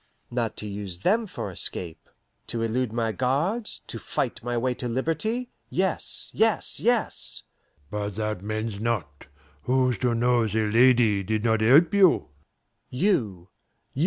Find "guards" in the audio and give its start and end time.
3.11-3.81